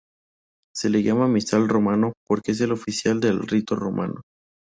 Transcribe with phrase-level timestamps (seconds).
[0.75, 4.21] Se le llama Misal romano, porque es el oficial del rito romano.